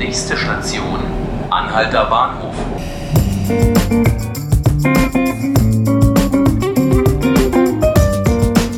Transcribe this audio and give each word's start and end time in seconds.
Nächste 0.00 0.34
Station, 0.34 0.98
Anhalter 1.50 2.06
Bahnhof. 2.06 2.54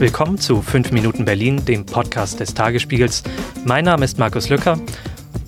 Willkommen 0.01 0.39
zu 0.39 0.61
5 0.61 0.91
Minuten 0.91 1.25
Berlin, 1.25 1.65
dem 1.65 1.87
Podcast 1.87 2.41
des 2.41 2.55
Tagesspiegels. 2.55 3.23
Mein 3.65 3.85
Name 3.85 4.05
ist 4.05 4.19
Markus 4.19 4.49
Lücker 4.49 4.81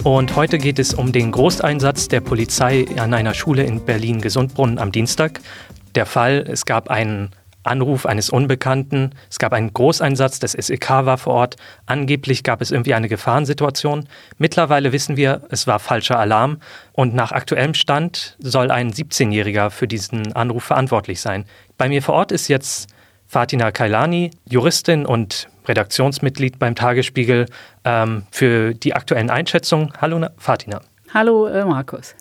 und 0.04 0.36
heute 0.36 0.58
geht 0.58 0.78
es 0.78 0.94
um 0.94 1.10
den 1.10 1.32
Großeinsatz 1.32 2.06
der 2.06 2.20
Polizei 2.20 2.86
an 2.96 3.12
einer 3.12 3.34
Schule 3.34 3.64
in 3.64 3.84
Berlin-Gesundbrunnen 3.84 4.78
am 4.78 4.92
Dienstag. 4.92 5.40
Der 5.96 6.06
Fall, 6.06 6.46
es 6.48 6.66
gab 6.66 6.88
einen 6.88 7.30
Anruf 7.64 8.06
eines 8.06 8.30
Unbekannten. 8.30 9.10
Es 9.30 9.38
gab 9.38 9.52
einen 9.52 9.72
Großeinsatz, 9.72 10.38
das 10.38 10.52
SEK 10.52 10.90
war 10.90 11.18
vor 11.18 11.34
Ort. 11.34 11.56
Angeblich 11.86 12.44
gab 12.44 12.60
es 12.60 12.70
irgendwie 12.70 12.94
eine 12.94 13.08
Gefahrensituation. 13.08 14.08
Mittlerweile 14.38 14.92
wissen 14.92 15.16
wir, 15.16 15.42
es 15.50 15.66
war 15.66 15.78
falscher 15.78 16.18
Alarm. 16.18 16.58
Und 16.92 17.14
nach 17.14 17.32
aktuellem 17.32 17.74
Stand 17.74 18.36
soll 18.38 18.70
ein 18.70 18.92
17-Jähriger 18.92 19.70
für 19.70 19.88
diesen 19.88 20.32
Anruf 20.34 20.64
verantwortlich 20.64 21.20
sein. 21.20 21.44
Bei 21.76 21.88
mir 21.88 22.02
vor 22.02 22.14
Ort 22.14 22.32
ist 22.32 22.48
jetzt 22.48 22.88
Fatina 23.26 23.72
Kailani, 23.72 24.30
Juristin 24.48 25.06
und 25.06 25.48
Redaktionsmitglied 25.66 26.58
beim 26.58 26.74
Tagesspiegel 26.74 27.46
ähm, 27.84 28.24
für 28.30 28.74
die 28.74 28.94
aktuellen 28.94 29.30
Einschätzungen. 29.30 29.92
Hallo 30.00 30.26
Fatina. 30.36 30.80
Hallo 31.12 31.46
äh, 31.46 31.64
Markus. 31.64 32.14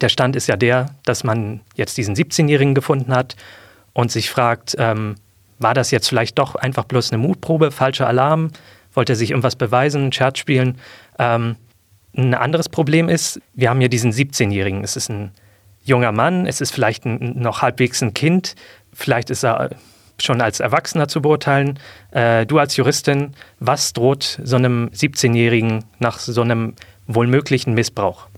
Der 0.00 0.08
Stand 0.08 0.34
ist 0.34 0.48
ja 0.48 0.56
der, 0.56 0.90
dass 1.04 1.22
man 1.22 1.60
jetzt 1.76 1.96
diesen 1.96 2.16
17-Jährigen 2.16 2.74
gefunden 2.74 3.14
hat 3.14 3.36
und 3.92 4.10
sich 4.10 4.30
fragt, 4.30 4.76
ähm, 4.78 5.16
war 5.58 5.74
das 5.74 5.90
jetzt 5.90 6.08
vielleicht 6.08 6.38
doch 6.38 6.54
einfach 6.54 6.84
bloß 6.84 7.12
eine 7.12 7.22
Mutprobe, 7.22 7.70
falscher 7.70 8.06
Alarm, 8.06 8.50
wollte 8.94 9.12
er 9.12 9.16
sich 9.16 9.30
irgendwas 9.30 9.56
beweisen, 9.56 10.02
einen 10.02 10.12
Scherz 10.12 10.38
spielen. 10.38 10.78
Ähm, 11.18 11.56
ein 12.16 12.34
anderes 12.34 12.68
Problem 12.68 13.08
ist, 13.08 13.40
wir 13.54 13.70
haben 13.70 13.80
hier 13.80 13.88
diesen 13.88 14.12
17-Jährigen. 14.12 14.84
Es 14.84 14.96
ist 14.96 15.08
ein 15.08 15.30
junger 15.84 16.12
Mann, 16.12 16.46
es 16.46 16.60
ist 16.60 16.72
vielleicht 16.72 17.06
ein, 17.06 17.38
noch 17.38 17.62
halbwegs 17.62 18.02
ein 18.02 18.14
Kind, 18.14 18.54
vielleicht 18.92 19.30
ist 19.30 19.44
er 19.44 19.70
schon 20.20 20.40
als 20.40 20.60
Erwachsener 20.60 21.08
zu 21.08 21.22
beurteilen. 21.22 21.78
Äh, 22.10 22.46
du 22.46 22.58
als 22.58 22.76
Juristin, 22.76 23.32
was 23.58 23.92
droht 23.92 24.40
so 24.42 24.56
einem 24.56 24.90
17-Jährigen 24.94 25.84
nach 25.98 26.18
so 26.18 26.42
einem 26.42 26.74
wohl 27.06 27.26
möglichen 27.26 27.74
Missbrauch? 27.74 28.28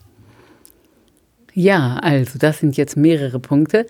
Ja, 1.52 1.98
also 2.02 2.38
das 2.38 2.58
sind 2.58 2.76
jetzt 2.76 2.96
mehrere 2.96 3.38
Punkte. 3.38 3.86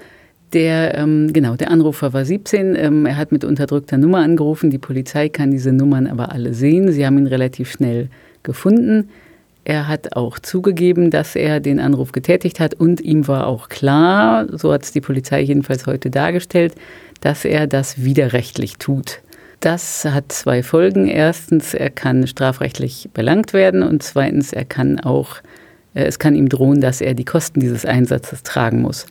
Der, 0.55 0.97
ähm, 0.97 1.33
genau, 1.33 1.57
der 1.57 1.71
Anrufer 1.71 2.13
war 2.13 2.25
17. 2.25 2.77
Ähm, 2.77 3.07
er 3.07 3.17
hat 3.17 3.33
mit 3.33 3.45
unterdrückter 3.45 3.99
Nummer 3.99 4.19
angerufen. 4.19 4.71
Die 4.71 4.79
Polizei 4.79 5.29
kann 5.29 5.51
diese 5.51 5.73
Nummern 5.73 6.07
aber 6.07 6.31
alle 6.31 6.55
sehen. 6.55 6.93
Sie 6.93 7.05
haben 7.05 7.19
ihn 7.19 7.27
relativ 7.27 7.73
schnell 7.73 8.09
gefunden. 8.45 9.11
Er 9.65 9.89
hat 9.89 10.15
auch 10.15 10.39
zugegeben, 10.39 11.11
dass 11.11 11.35
er 11.35 11.59
den 11.59 11.81
Anruf 11.81 12.13
getätigt 12.13 12.61
hat 12.61 12.75
und 12.75 13.01
ihm 13.01 13.27
war 13.27 13.49
auch 13.49 13.69
klar, 13.69 14.47
so 14.57 14.73
hat 14.73 14.85
es 14.85 14.93
die 14.93 15.01
Polizei 15.01 15.41
jedenfalls 15.41 15.87
heute 15.87 16.11
dargestellt, 16.11 16.75
dass 17.21 17.45
er 17.45 17.67
das 17.67 18.05
widerrechtlich 18.05 18.77
tut. 18.77 19.23
Das 19.61 20.05
hat 20.05 20.31
zwei 20.31 20.63
Folgen. 20.63 21.09
Erstens, 21.09 21.75
er 21.75 21.91
kann 21.91 22.27
strafrechtlich 22.27 23.09
belangt 23.13 23.55
werden 23.55 23.83
und 23.83 24.03
zweitens, 24.03 24.53
er 24.53 24.67
kann 24.67 25.01
auch, 25.01 25.37
äh, 25.95 26.05
es 26.05 26.21
kann 26.21 26.37
ihm 26.37 26.49
drohen, 26.49 26.81
dass 26.81 27.01
er 27.01 27.15
die 27.15 27.25
Kosten 27.25 27.59
dieses 27.59 27.85
Einsatzes 27.87 28.45
tragen 28.45 28.83
muss. 28.83 29.07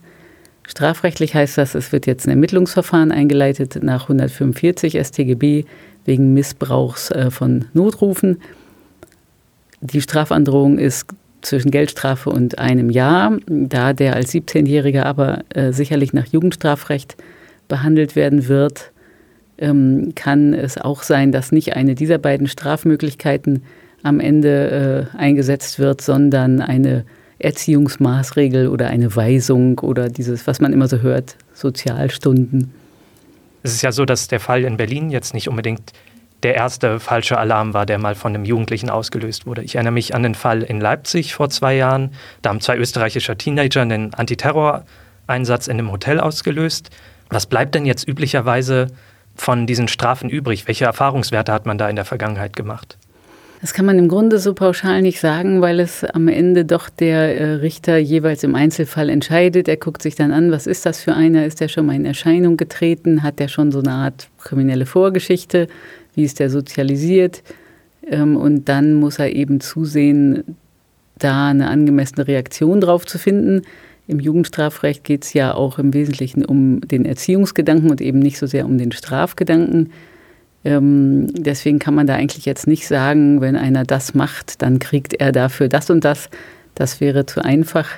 Strafrechtlich 0.67 1.35
heißt 1.35 1.57
das, 1.57 1.75
es 1.75 1.91
wird 1.91 2.07
jetzt 2.07 2.25
ein 2.25 2.31
Ermittlungsverfahren 2.31 3.11
eingeleitet 3.11 3.79
nach 3.81 4.03
145 4.03 4.97
StGB 4.97 5.65
wegen 6.05 6.33
Missbrauchs 6.33 7.11
äh, 7.11 7.31
von 7.31 7.65
Notrufen. 7.73 8.41
Die 9.81 10.01
Strafandrohung 10.01 10.79
ist 10.79 11.07
zwischen 11.41 11.71
Geldstrafe 11.71 12.29
und 12.29 12.57
einem 12.57 12.89
Jahr. 12.89 13.37
Da 13.47 13.93
der 13.93 14.15
als 14.15 14.33
17-Jähriger 14.33 15.03
aber 15.03 15.43
äh, 15.49 15.73
sicherlich 15.73 16.13
nach 16.13 16.27
Jugendstrafrecht 16.27 17.17
behandelt 17.67 18.15
werden 18.15 18.47
wird, 18.47 18.91
ähm, 19.57 20.13
kann 20.15 20.53
es 20.53 20.77
auch 20.77 21.03
sein, 21.03 21.31
dass 21.31 21.51
nicht 21.51 21.75
eine 21.75 21.95
dieser 21.95 22.17
beiden 22.17 22.47
Strafmöglichkeiten 22.47 23.63
am 24.01 24.19
Ende 24.19 25.09
äh, 25.13 25.17
eingesetzt 25.17 25.79
wird, 25.79 26.01
sondern 26.01 26.61
eine 26.61 27.05
Erziehungsmaßregel 27.43 28.67
oder 28.67 28.87
eine 28.87 29.15
Weisung 29.15 29.79
oder 29.79 30.09
dieses, 30.09 30.47
was 30.47 30.59
man 30.59 30.73
immer 30.73 30.87
so 30.87 30.99
hört, 30.99 31.35
Sozialstunden. 31.53 32.73
Es 33.63 33.73
ist 33.73 33.81
ja 33.81 33.91
so, 33.91 34.05
dass 34.05 34.27
der 34.27 34.39
Fall 34.39 34.63
in 34.63 34.77
Berlin 34.77 35.09
jetzt 35.09 35.33
nicht 35.33 35.47
unbedingt 35.47 35.93
der 36.43 36.55
erste 36.55 36.99
falsche 36.99 37.37
Alarm 37.37 37.73
war, 37.73 37.85
der 37.85 37.97
mal 37.97 38.15
von 38.15 38.35
einem 38.35 38.45
Jugendlichen 38.45 38.89
ausgelöst 38.89 39.45
wurde. 39.45 39.63
Ich 39.63 39.75
erinnere 39.75 39.93
mich 39.93 40.13
an 40.13 40.23
den 40.23 40.35
Fall 40.35 40.61
in 40.61 40.81
Leipzig 40.81 41.33
vor 41.33 41.49
zwei 41.49 41.75
Jahren. 41.75 42.11
Da 42.41 42.49
haben 42.49 42.59
zwei 42.59 42.77
österreichische 42.77 43.37
Teenager 43.37 43.81
einen 43.81 44.13
Antiterror-Einsatz 44.13 45.67
in 45.67 45.79
einem 45.79 45.91
Hotel 45.91 46.19
ausgelöst. 46.19 46.89
Was 47.29 47.45
bleibt 47.45 47.75
denn 47.75 47.85
jetzt 47.85 48.07
üblicherweise 48.07 48.87
von 49.35 49.65
diesen 49.65 49.87
Strafen 49.87 50.29
übrig? 50.29 50.67
Welche 50.67 50.85
Erfahrungswerte 50.85 51.53
hat 51.53 51.65
man 51.65 51.77
da 51.77 51.89
in 51.89 51.95
der 51.95 52.05
Vergangenheit 52.05 52.55
gemacht? 52.55 52.97
Das 53.63 53.73
kann 53.73 53.85
man 53.85 53.97
im 53.97 54.09
Grunde 54.09 54.39
so 54.39 54.53
pauschal 54.53 55.01
nicht 55.01 55.21
sagen, 55.21 55.61
weil 55.61 55.79
es 55.79 56.03
am 56.03 56.27
Ende 56.27 56.65
doch 56.65 56.89
der 56.89 57.39
äh, 57.39 57.53
Richter 57.53 57.97
jeweils 57.97 58.43
im 58.43 58.55
Einzelfall 58.55 59.07
entscheidet. 59.07 59.69
Er 59.69 59.77
guckt 59.77 60.01
sich 60.01 60.15
dann 60.15 60.33
an, 60.33 60.51
was 60.51 60.67
ist 60.67 60.85
das 60.85 60.99
für 60.99 61.13
einer? 61.13 61.45
Ist 61.45 61.61
der 61.61 61.69
schon 61.69 61.85
mal 61.85 61.95
in 61.95 62.05
Erscheinung 62.05 62.57
getreten? 62.57 63.23
Hat 63.23 63.39
der 63.39 63.47
schon 63.47 63.71
so 63.71 63.79
eine 63.79 63.91
Art 63.91 64.27
kriminelle 64.37 64.85
Vorgeschichte? 64.85 65.69
Wie 66.13 66.25
ist 66.25 66.41
der 66.41 66.49
sozialisiert? 66.49 67.41
Ähm, 68.05 68.35
und 68.35 68.67
dann 68.67 68.95
muss 68.95 69.17
er 69.17 69.33
eben 69.33 69.61
zusehen, 69.61 70.57
da 71.17 71.47
eine 71.47 71.69
angemessene 71.69 72.27
Reaktion 72.27 72.81
drauf 72.81 73.05
zu 73.05 73.17
finden. 73.17 73.61
Im 74.07 74.19
Jugendstrafrecht 74.19 75.05
geht 75.05 75.23
es 75.23 75.31
ja 75.31 75.53
auch 75.53 75.79
im 75.79 75.93
Wesentlichen 75.93 76.43
um 76.43 76.81
den 76.81 77.05
Erziehungsgedanken 77.05 77.89
und 77.89 78.01
eben 78.01 78.19
nicht 78.19 78.39
so 78.39 78.45
sehr 78.45 78.65
um 78.65 78.77
den 78.77 78.91
Strafgedanken. 78.91 79.91
Ähm, 80.65 81.27
deswegen 81.33 81.79
kann 81.79 81.95
man 81.95 82.07
da 82.07 82.15
eigentlich 82.15 82.45
jetzt 82.45 82.67
nicht 82.67 82.87
sagen, 82.87 83.41
wenn 83.41 83.55
einer 83.55 83.83
das 83.83 84.13
macht, 84.13 84.61
dann 84.61 84.79
kriegt 84.79 85.13
er 85.13 85.31
dafür 85.31 85.67
das 85.67 85.89
und 85.89 86.05
das. 86.05 86.29
Das 86.75 87.01
wäre 87.01 87.25
zu 87.25 87.43
einfach. 87.43 87.89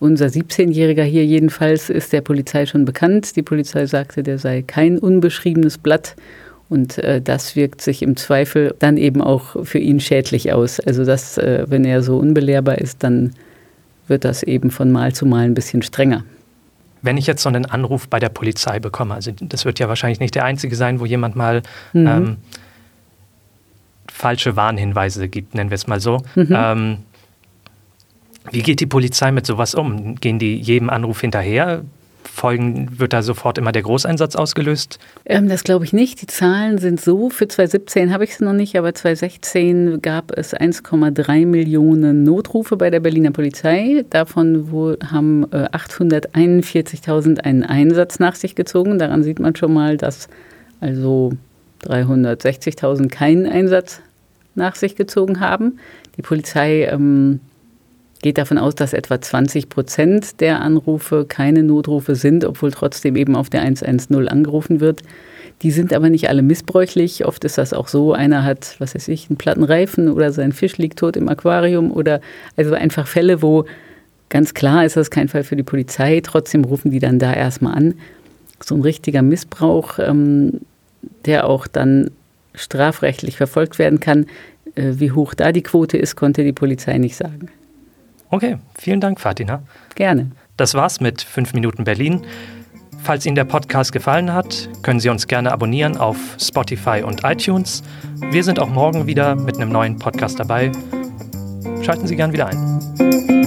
Unser 0.00 0.26
17-Jähriger 0.26 1.04
hier 1.04 1.24
jedenfalls 1.24 1.88
ist 1.88 2.12
der 2.12 2.22
Polizei 2.22 2.66
schon 2.66 2.84
bekannt. 2.84 3.36
Die 3.36 3.42
Polizei 3.42 3.86
sagte, 3.86 4.22
der 4.22 4.38
sei 4.38 4.62
kein 4.62 4.98
unbeschriebenes 4.98 5.78
Blatt. 5.78 6.16
Und 6.68 6.98
äh, 6.98 7.20
das 7.20 7.54
wirkt 7.54 7.82
sich 7.82 8.02
im 8.02 8.16
Zweifel 8.16 8.74
dann 8.78 8.96
eben 8.96 9.20
auch 9.20 9.64
für 9.64 9.78
ihn 9.78 10.00
schädlich 10.00 10.52
aus. 10.52 10.80
Also, 10.80 11.04
dass, 11.04 11.38
äh, 11.38 11.66
wenn 11.68 11.84
er 11.84 12.02
so 12.02 12.16
unbelehrbar 12.16 12.78
ist, 12.78 13.04
dann 13.04 13.32
wird 14.08 14.24
das 14.24 14.42
eben 14.42 14.70
von 14.70 14.90
Mal 14.90 15.12
zu 15.12 15.26
Mal 15.26 15.44
ein 15.44 15.54
bisschen 15.54 15.82
strenger. 15.82 16.24
Wenn 17.02 17.16
ich 17.16 17.26
jetzt 17.26 17.42
so 17.42 17.48
einen 17.48 17.66
Anruf 17.66 18.08
bei 18.08 18.20
der 18.20 18.28
Polizei 18.28 18.78
bekomme, 18.78 19.14
also 19.14 19.32
das 19.32 19.64
wird 19.64 19.78
ja 19.78 19.88
wahrscheinlich 19.88 20.20
nicht 20.20 20.34
der 20.34 20.44
einzige 20.44 20.76
sein, 20.76 21.00
wo 21.00 21.06
jemand 21.06 21.36
mal 21.36 21.62
mhm. 21.92 22.06
ähm, 22.06 22.36
falsche 24.10 24.56
Warnhinweise 24.56 25.28
gibt, 25.28 25.54
nennen 25.54 25.70
wir 25.70 25.74
es 25.74 25.86
mal 25.86 26.00
so. 26.00 26.22
Mhm. 26.34 26.48
Ähm, 26.50 26.98
wie 28.50 28.62
geht 28.62 28.80
die 28.80 28.86
Polizei 28.86 29.30
mit 29.32 29.46
sowas 29.46 29.74
um? 29.74 30.16
Gehen 30.16 30.38
die 30.38 30.56
jedem 30.56 30.90
Anruf 30.90 31.20
hinterher? 31.20 31.82
Folgen, 32.24 32.98
wird 32.98 33.12
da 33.12 33.22
sofort 33.22 33.58
immer 33.58 33.72
der 33.72 33.82
Großeinsatz 33.82 34.36
ausgelöst? 34.36 34.98
Ähm, 35.24 35.48
das 35.48 35.64
glaube 35.64 35.84
ich 35.84 35.92
nicht. 35.92 36.22
Die 36.22 36.26
Zahlen 36.26 36.78
sind 36.78 37.00
so. 37.00 37.30
Für 37.30 37.48
2017 37.48 38.12
habe 38.12 38.24
ich 38.24 38.30
es 38.30 38.40
noch 38.40 38.52
nicht, 38.52 38.76
aber 38.76 38.94
2016 38.94 40.02
gab 40.02 40.36
es 40.36 40.54
1,3 40.54 41.46
Millionen 41.46 42.22
Notrufe 42.22 42.76
bei 42.76 42.90
der 42.90 43.00
Berliner 43.00 43.30
Polizei. 43.30 44.04
Davon 44.10 44.70
wohl 44.70 44.98
haben 45.04 45.44
äh, 45.52 45.68
841.000 45.68 47.40
einen 47.40 47.62
Einsatz 47.62 48.18
nach 48.18 48.34
sich 48.34 48.54
gezogen. 48.54 48.98
Daran 48.98 49.22
sieht 49.22 49.38
man 49.38 49.56
schon 49.56 49.72
mal, 49.72 49.96
dass 49.96 50.28
also 50.80 51.32
360.000 51.84 53.08
keinen 53.08 53.46
Einsatz 53.46 54.00
nach 54.54 54.74
sich 54.74 54.96
gezogen 54.96 55.40
haben. 55.40 55.78
Die 56.16 56.22
Polizei 56.22 56.84
ähm, 56.84 57.40
geht 58.22 58.38
davon 58.38 58.56
aus, 58.56 58.74
dass 58.74 58.92
etwa 58.92 59.20
20 59.20 59.68
Prozent 59.68 60.40
der 60.40 60.60
Anrufe 60.60 61.26
keine 61.28 61.62
Notrufe 61.62 62.14
sind, 62.14 62.44
obwohl 62.44 62.70
trotzdem 62.70 63.16
eben 63.16 63.36
auf 63.36 63.50
der 63.50 63.62
110 63.62 64.28
angerufen 64.28 64.80
wird. 64.80 65.02
Die 65.62 65.70
sind 65.70 65.92
aber 65.92 66.08
nicht 66.08 66.28
alle 66.28 66.42
missbräuchlich. 66.42 67.24
Oft 67.24 67.44
ist 67.44 67.58
das 67.58 67.72
auch 67.72 67.88
so, 67.88 68.12
einer 68.12 68.44
hat, 68.44 68.76
was 68.78 68.94
weiß 68.94 69.08
ich, 69.08 69.28
einen 69.28 69.36
platten 69.36 69.64
Reifen 69.64 70.08
oder 70.08 70.32
sein 70.32 70.52
Fisch 70.52 70.78
liegt 70.78 71.00
tot 71.00 71.16
im 71.16 71.28
Aquarium 71.28 71.92
oder 71.92 72.20
also 72.56 72.74
einfach 72.74 73.06
Fälle, 73.06 73.42
wo 73.42 73.64
ganz 74.28 74.54
klar 74.54 74.84
ist 74.84 74.96
das 74.96 75.10
kein 75.10 75.28
Fall 75.28 75.44
für 75.44 75.56
die 75.56 75.62
Polizei. 75.62 76.20
Trotzdem 76.22 76.64
rufen 76.64 76.90
die 76.90 77.00
dann 77.00 77.18
da 77.18 77.32
erstmal 77.32 77.74
an. 77.74 77.94
So 78.64 78.74
ein 78.74 78.82
richtiger 78.82 79.22
Missbrauch, 79.22 79.98
ähm, 79.98 80.60
der 81.26 81.46
auch 81.46 81.66
dann 81.66 82.10
strafrechtlich 82.54 83.36
verfolgt 83.36 83.78
werden 83.78 84.00
kann. 84.00 84.26
Äh, 84.74 84.94
wie 84.94 85.12
hoch 85.12 85.34
da 85.34 85.52
die 85.52 85.62
Quote 85.62 85.98
ist, 85.98 86.16
konnte 86.16 86.44
die 86.44 86.52
Polizei 86.52 86.98
nicht 86.98 87.16
sagen. 87.16 87.48
Okay, 88.32 88.56
vielen 88.78 89.02
Dank, 89.02 89.20
Fatina. 89.20 89.62
Gerne. 89.94 90.30
Das 90.56 90.72
war's 90.72 91.00
mit 91.00 91.20
5 91.20 91.52
Minuten 91.52 91.84
Berlin. 91.84 92.22
Falls 93.02 93.26
Ihnen 93.26 93.34
der 93.34 93.44
Podcast 93.44 93.92
gefallen 93.92 94.32
hat, 94.32 94.70
können 94.80 95.00
Sie 95.00 95.10
uns 95.10 95.26
gerne 95.26 95.52
abonnieren 95.52 95.98
auf 95.98 96.16
Spotify 96.40 97.02
und 97.04 97.24
iTunes. 97.24 97.82
Wir 98.30 98.42
sind 98.42 98.58
auch 98.58 98.70
morgen 98.70 99.06
wieder 99.06 99.34
mit 99.34 99.56
einem 99.56 99.70
neuen 99.70 99.98
Podcast 99.98 100.40
dabei. 100.40 100.72
Schalten 101.82 102.06
Sie 102.06 102.16
gern 102.16 102.32
wieder 102.32 102.46
ein. 102.46 103.41